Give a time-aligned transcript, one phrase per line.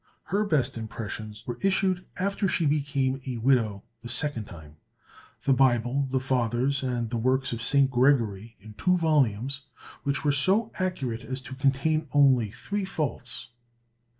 [0.23, 4.77] Her best impressions were issued after she became a widow the second time,
[5.43, 7.91] the Bible, the Fathers, and the works of St.
[7.91, 9.61] Gregory in two volumes,
[10.01, 13.49] which were so accurate as to contain only three faults.